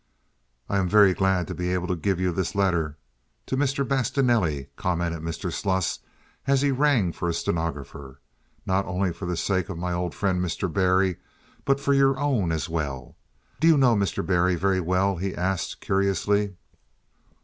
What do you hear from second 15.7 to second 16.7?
curiously.